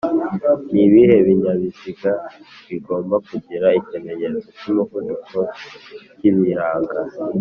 Nibihe 0.73 1.15
binyabiziga 1.25 2.11
bigomba 2.67 3.15
kugira 3.27 3.67
ikimenyetso 3.79 4.47
cy’umuvuduko 4.57 5.37
kibiranga 6.17 6.97